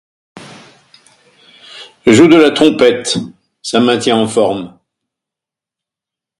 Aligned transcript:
Joue 2.07 2.27
de 2.27 2.35
la 2.35 2.49
trompette, 2.49 3.19
ça 3.61 3.79
maintient 3.79 4.17
en 4.17 4.27
forme 4.27 4.75